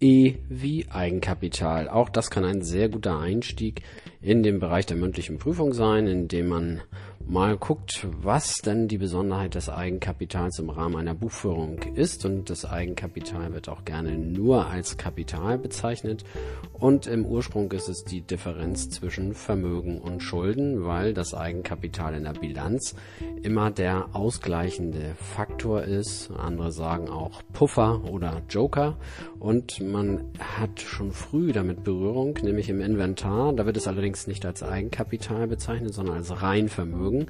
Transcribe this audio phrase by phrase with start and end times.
[0.00, 1.88] E wie Eigenkapital.
[1.90, 3.82] Auch das kann ein sehr guter Einstieg
[4.22, 6.80] in den Bereich der mündlichen Prüfung sein, indem man
[7.26, 12.24] mal guckt, was denn die Besonderheit des Eigenkapitals im Rahmen einer Buchführung ist.
[12.24, 16.24] Und das Eigenkapital wird auch gerne nur als Kapital bezeichnet.
[16.72, 22.24] Und im Ursprung ist es die Differenz zwischen Vermögen und Schulden, weil das Eigenkapital in
[22.24, 22.94] der Bilanz
[23.42, 26.30] immer der ausgleichende Faktor ist.
[26.32, 28.96] Andere sagen auch Puffer oder Joker.
[29.40, 33.54] Und man hat schon früh damit Berührung, nämlich im Inventar.
[33.54, 37.26] Da wird es allerdings nicht als Eigenkapital bezeichnet, sondern als Reinvermögen,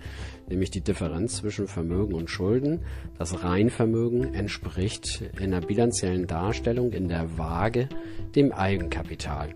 [0.48, 2.80] nämlich die Differenz zwischen Vermögen und Schulden.
[3.16, 7.88] Das Reinvermögen entspricht in der bilanziellen Darstellung in der Waage
[8.34, 9.54] dem Eigenkapital.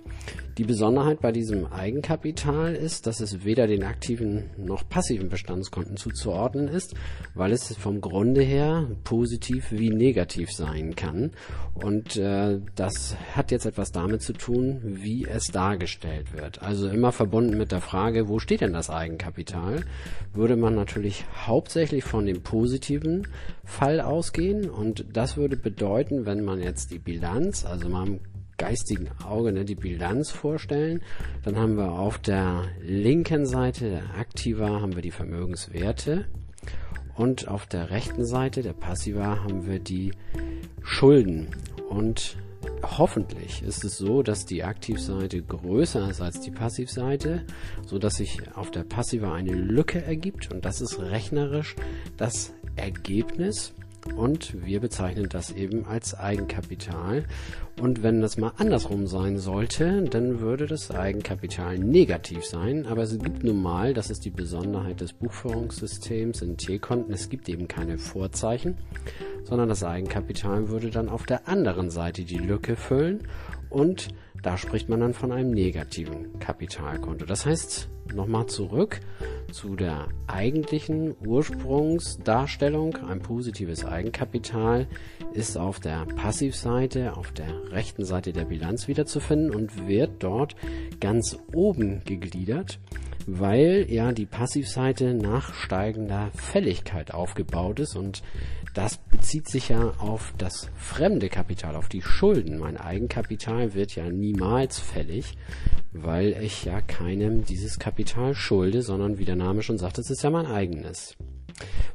[0.56, 6.68] Die Besonderheit bei diesem Eigenkapital ist, dass es weder den aktiven noch passiven Bestandskonten zuzuordnen
[6.68, 6.94] ist,
[7.34, 11.32] weil es vom Grunde her positiv wie negativ sein kann.
[11.74, 12.43] Und äh,
[12.74, 16.62] das hat jetzt etwas damit zu tun, wie es dargestellt wird.
[16.62, 19.84] Also immer verbunden mit der Frage, wo steht denn das Eigenkapital,
[20.32, 23.28] würde man natürlich hauptsächlich von dem positiven
[23.64, 24.70] Fall ausgehen.
[24.70, 28.20] Und das würde bedeuten, wenn man jetzt die Bilanz, also man
[28.56, 31.02] geistigen Auge ne, die Bilanz vorstellen.
[31.42, 36.26] Dann haben wir auf der linken Seite der Aktiva haben wir die Vermögenswerte
[37.16, 40.12] und auf der rechten Seite der Passiva haben wir die
[40.82, 41.48] Schulden.
[41.94, 42.36] Und
[42.82, 47.42] hoffentlich ist es so, dass die Aktivseite größer ist als die Passivseite,
[47.86, 51.76] so dass sich auf der Passiva eine Lücke ergibt und das ist rechnerisch
[52.16, 53.74] das Ergebnis
[54.16, 57.24] und wir bezeichnen das eben als Eigenkapital.
[57.80, 62.86] Und wenn das mal andersrum sein sollte, dann würde das Eigenkapital negativ sein.
[62.86, 67.48] Aber es gibt nun mal, das ist die Besonderheit des Buchführungssystems in T-Konten, es gibt
[67.48, 68.76] eben keine Vorzeichen,
[69.44, 73.28] sondern das Eigenkapital würde dann auf der anderen Seite die Lücke füllen
[73.70, 74.08] und
[74.42, 77.24] da spricht man dann von einem negativen Kapitalkonto.
[77.24, 79.00] Das heißt, nochmal zurück
[79.50, 82.96] zu der eigentlichen Ursprungsdarstellung.
[83.08, 84.86] Ein positives Eigenkapital
[85.32, 90.56] ist auf der Passivseite, auf der rechten Seite der Bilanz wiederzufinden und wird dort
[91.00, 92.78] ganz oben gegliedert
[93.26, 98.22] weil ja die Passivseite nach steigender Fälligkeit aufgebaut ist und
[98.74, 102.58] das bezieht sich ja auf das fremde Kapital, auf die Schulden.
[102.58, 105.36] Mein Eigenkapital wird ja niemals fällig,
[105.92, 110.24] weil ich ja keinem dieses Kapital schulde, sondern wie der Name schon sagt, es ist
[110.24, 111.16] ja mein eigenes.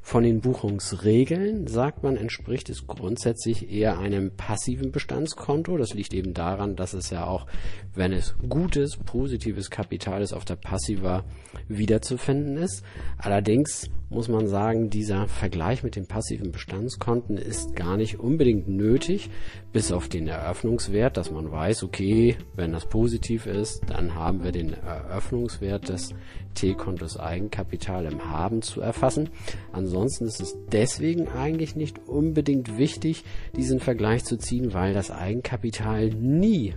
[0.01, 5.77] Von den Buchungsregeln sagt man, entspricht es grundsätzlich eher einem passiven Bestandskonto.
[5.77, 7.45] Das liegt eben daran, dass es ja auch,
[7.93, 11.25] wenn es gutes, positives Kapital ist, auf der Passiva
[11.67, 12.83] wiederzufinden ist.
[13.17, 19.29] Allerdings muss man sagen, dieser Vergleich mit den passiven Bestandskonten ist gar nicht unbedingt nötig,
[19.71, 24.51] bis auf den Eröffnungswert, dass man weiß, okay, wenn das positiv ist, dann haben wir
[24.51, 26.15] den Eröffnungswert des
[26.55, 29.29] T-Kontos Eigenkapital im Haben zu erfassen.
[29.71, 33.23] Ansonsten ist es deswegen eigentlich nicht unbedingt wichtig,
[33.55, 36.73] diesen Vergleich zu ziehen, weil das Eigenkapital nie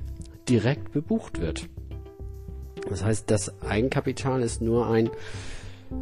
[0.48, 1.68] direkt bebucht wird.
[2.88, 5.10] Das heißt, das Eigenkapital ist nur ein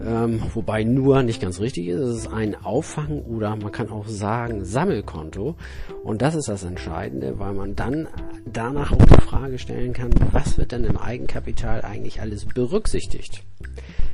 [0.02, 2.00] ähm, wobei nur nicht ganz richtig ist.
[2.00, 5.56] Es ist ein Auffang- oder man kann auch sagen Sammelkonto.
[6.04, 8.08] Und das ist das Entscheidende, weil man dann
[8.46, 13.42] danach auch die Frage stellen kann, was wird denn im Eigenkapital eigentlich alles berücksichtigt?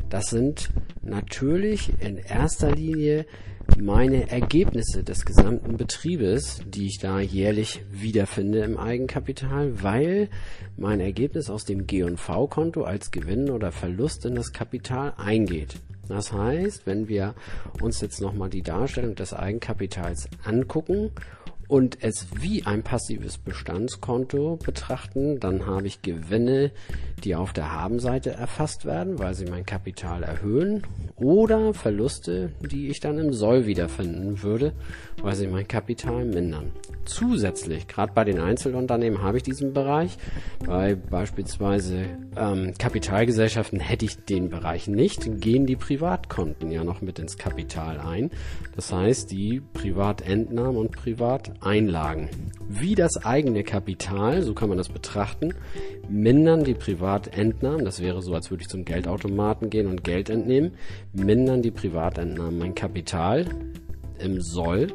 [0.09, 0.71] Das sind
[1.03, 3.27] natürlich in erster Linie
[3.78, 10.28] meine Ergebnisse des gesamten Betriebes, die ich da jährlich wiederfinde im Eigenkapital, weil
[10.77, 15.81] mein Ergebnis aus dem G&V-Konto als Gewinn oder Verlust in das Kapital eingeht.
[16.09, 17.34] Das heißt, wenn wir
[17.81, 21.11] uns jetzt nochmal die Darstellung des Eigenkapitals angucken
[21.69, 26.71] und es wie ein passives Bestandskonto betrachten, dann habe ich Gewinne,
[27.25, 30.82] die auf der Habenseite erfasst werden, weil sie mein Kapital erhöhen,
[31.16, 34.73] oder Verluste, die ich dann im Soll wiederfinden würde,
[35.23, 36.73] weil sie mein Kapital mindern.
[37.06, 40.19] Zusätzlich, gerade bei den Einzelunternehmen habe ich diesen Bereich.
[40.67, 42.05] Bei beispielsweise
[42.37, 47.99] ähm, Kapitalgesellschaften hätte ich den Bereich nicht, gehen die Privatkonten ja noch mit ins Kapital
[48.00, 48.31] ein.
[48.75, 50.96] Das heißt, die Privatentnahmen und
[51.56, 52.29] Privateinlagen.
[52.69, 55.55] Wie das eigene Kapital, so kann man das betrachten,
[56.08, 60.73] mindern die Privatentnahmen, das wäre so, als würde ich zum Geldautomaten gehen und Geld entnehmen,
[61.12, 63.47] mindern die Privatentnahmen mein Kapital
[64.19, 64.88] im Soll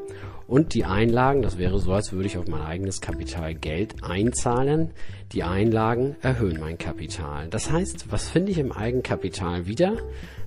[0.48, 4.92] und die Einlagen, das wäre so, als würde ich auf mein eigenes Kapital Geld einzahlen.
[5.32, 7.48] Die Einlagen erhöhen mein Kapital.
[7.50, 9.98] Das heißt, was finde ich im Eigenkapital wieder?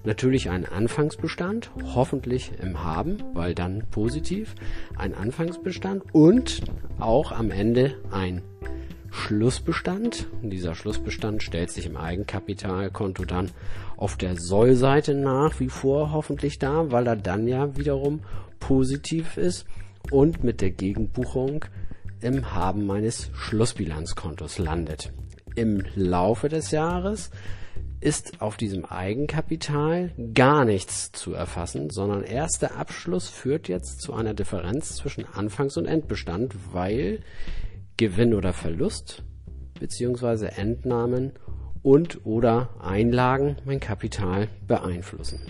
[0.05, 4.55] Natürlich einen Anfangsbestand, hoffentlich im Haben, weil dann positiv.
[4.96, 6.61] Ein Anfangsbestand und
[6.99, 8.43] auch am Ende ein
[9.11, 10.26] Schlussbestand.
[10.43, 13.50] Dieser Schlussbestand stellt sich im Eigenkapitalkonto dann
[13.96, 18.20] auf der Sollseite nach wie vor hoffentlich dar, weil er dann ja wiederum
[18.58, 19.67] positiv ist
[20.10, 21.64] und mit der Gegenbuchung
[22.20, 25.12] im Haben meines Schlussbilanzkontos landet.
[25.54, 27.30] Im Laufe des Jahres
[28.00, 34.12] ist auf diesem Eigenkapital gar nichts zu erfassen, sondern erst der Abschluss führt jetzt zu
[34.12, 37.20] einer Differenz zwischen Anfangs- und Endbestand, weil
[37.96, 39.22] Gewinn oder Verlust
[39.80, 40.46] bzw.
[40.46, 41.32] Entnahmen
[41.82, 45.40] und oder Einlagen mein Kapital beeinflussen.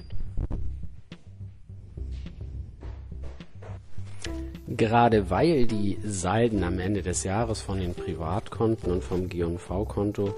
[4.76, 10.34] Gerade weil die Salden am Ende des Jahres von den Privatkonten und vom G&V-Konto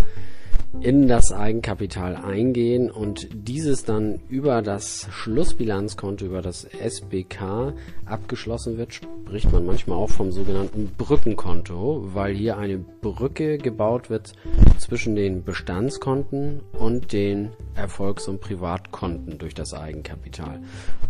[0.81, 7.73] in das Eigenkapital eingehen und dieses dann über das Schlussbilanzkonto, über das SBK
[8.05, 14.35] abgeschlossen wird, spricht man manchmal auch vom sogenannten Brückenkonto, weil hier eine Brücke gebaut wird
[14.79, 20.61] zwischen den Bestandskonten und den Erfolgs- und Privatkonten durch das Eigenkapital.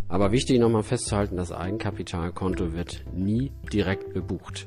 [0.09, 4.67] Aber wichtig nochmal festzuhalten, das Eigenkapitalkonto wird nie direkt bebucht.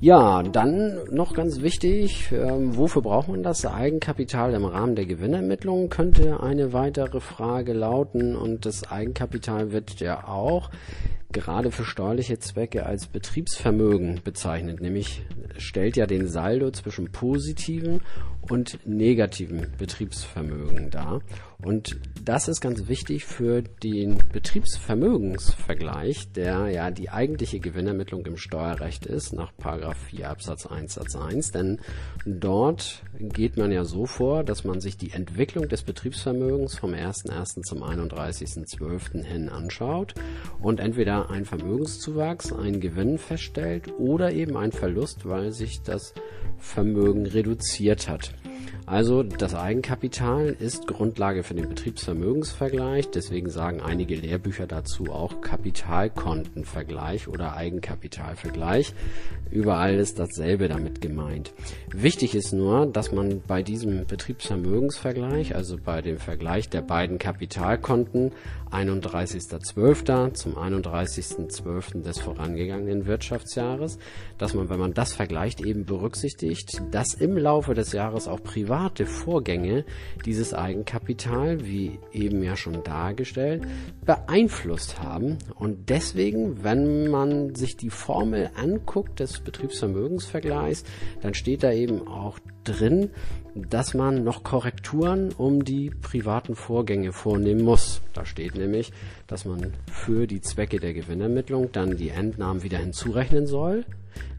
[0.00, 5.90] Ja, dann noch ganz wichtig, ähm, wofür braucht man das Eigenkapital im Rahmen der Gewinnermittlung,
[5.90, 8.34] könnte eine weitere Frage lauten.
[8.34, 10.70] Und das Eigenkapital wird ja auch
[11.32, 15.24] gerade für steuerliche Zwecke als Betriebsvermögen bezeichnet, nämlich
[15.58, 18.00] stellt ja den Saldo zwischen positiven
[18.40, 21.20] und negativen Betriebsvermögen dar.
[21.62, 29.06] Und das ist ganz wichtig für den Betriebsvermögensvergleich, der ja die eigentliche Gewinnermittlung im Steuerrecht
[29.06, 29.52] ist, nach
[30.10, 31.52] 4 Absatz 1 Satz 1.
[31.52, 31.80] Denn
[32.24, 37.62] dort geht man ja so vor, dass man sich die Entwicklung des Betriebsvermögens vom 1.1.
[37.62, 39.24] zum 31.12.
[39.24, 40.14] hin anschaut
[40.60, 46.14] und entweder ein Vermögenszuwachs, einen Gewinn feststellt oder eben ein Verlust, weil sich das
[46.58, 48.32] Vermögen reduziert hat.
[48.86, 57.28] Also das Eigenkapital ist Grundlage für den Betriebsvermögensvergleich, deswegen sagen einige Lehrbücher dazu auch Kapitalkontenvergleich
[57.28, 58.92] oder Eigenkapitalvergleich.
[59.50, 61.52] Überall ist dasselbe damit gemeint.
[61.92, 68.32] Wichtig ist nur, dass man bei diesem Betriebsvermögensvergleich, also bei dem Vergleich der beiden Kapitalkonten
[68.70, 70.34] 31.12.
[70.34, 72.02] zum 31.12.
[72.02, 73.98] des vorangegangenen Wirtschaftsjahres,
[74.38, 79.06] dass man, wenn man das vergleicht, eben berücksichtigt, dass im Laufe des Jahres auch private
[79.06, 79.84] Vorgänge
[80.24, 83.62] dieses Eigenkapital, wie eben ja schon dargestellt,
[84.04, 85.38] beeinflusst haben.
[85.54, 90.82] Und deswegen, wenn man sich die Formel anguckt des Betriebsvermögensvergleichs,
[91.20, 93.10] dann steht da eben auch drin,
[93.54, 98.02] dass man noch Korrekturen um die privaten Vorgänge vornehmen muss.
[98.14, 98.92] Da steht nämlich,
[99.28, 103.84] dass man für die Zwecke der Gewinnermittlung dann die Entnahmen wieder hinzurechnen soll,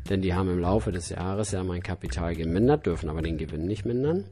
[0.09, 3.65] denn die haben im Laufe des Jahres ja mein Kapital gemindert, dürfen aber den Gewinn
[3.65, 4.25] nicht mindern.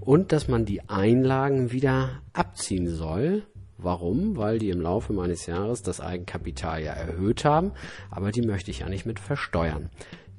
[0.00, 3.42] Und dass man die Einlagen wieder abziehen soll.
[3.78, 4.36] Warum?
[4.36, 7.72] Weil die im Laufe meines Jahres das Eigenkapital ja erhöht haben,
[8.10, 9.90] aber die möchte ich ja nicht mit versteuern.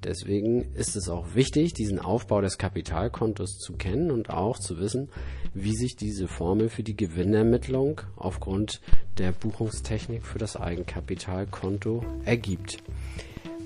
[0.04, 5.10] Deswegen ist es auch wichtig, diesen Aufbau des Kapitalkontos zu kennen und auch zu wissen,
[5.54, 8.82] wie sich diese Formel für die Gewinnermittlung aufgrund
[9.18, 12.80] der Buchungstechnik für das Eigenkapitalkonto ergibt.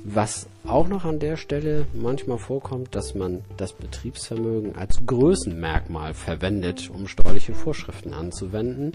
[0.09, 6.89] Was auch noch an der Stelle manchmal vorkommt, dass man das Betriebsvermögen als Größenmerkmal verwendet,
[6.89, 8.93] um steuerliche Vorschriften anzuwenden.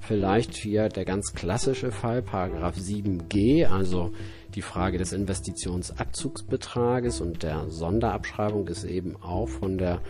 [0.00, 4.10] Vielleicht hier der ganz klassische Fall, Paragraph 7g, also
[4.54, 10.00] die Frage des Investitionsabzugsbetrages und der Sonderabschreibung ist eben auch von der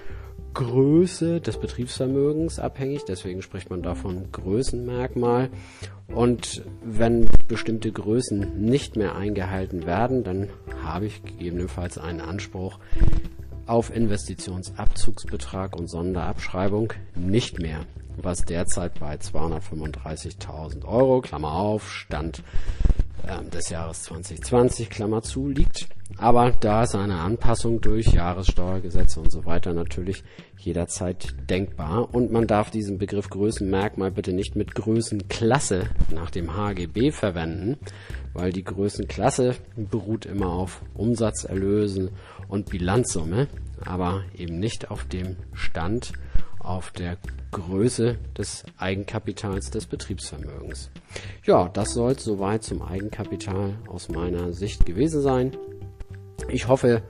[0.58, 5.50] Größe des Betriebsvermögens abhängig, deswegen spricht man davon Größenmerkmal.
[6.08, 10.48] Und wenn bestimmte Größen nicht mehr eingehalten werden, dann
[10.82, 12.80] habe ich gegebenenfalls einen Anspruch
[13.66, 17.86] auf Investitionsabzugsbetrag und Sonderabschreibung nicht mehr,
[18.16, 22.42] was derzeit bei 235.000 Euro, Klammer auf, Stand
[23.52, 25.88] des Jahres 2020, Klammer zu, liegt.
[26.16, 30.24] Aber da ist eine Anpassung durch Jahressteuergesetze und so weiter natürlich
[30.56, 32.12] jederzeit denkbar.
[32.14, 37.76] Und man darf diesen Begriff Größenmerkmal bitte nicht mit Größenklasse nach dem HGB verwenden,
[38.32, 42.10] weil die Größenklasse beruht immer auf Umsatzerlösen
[42.48, 43.46] und Bilanzsumme,
[43.84, 46.12] aber eben nicht auf dem Stand
[46.68, 47.16] auf der
[47.50, 50.90] Größe des Eigenkapitals des Betriebsvermögens.
[51.44, 55.56] Ja, das soll es soweit zum Eigenkapital aus meiner Sicht gewesen sein.
[56.50, 57.02] Ich hoffe,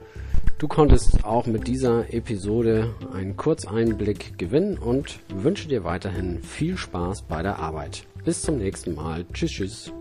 [0.57, 7.23] du konntest auch mit dieser Episode einen Kurzeinblick gewinnen und wünsche dir weiterhin viel Spaß
[7.23, 8.05] bei der Arbeit.
[8.23, 9.25] Bis zum nächsten Mal.
[9.33, 9.93] Tschüss, tschüss.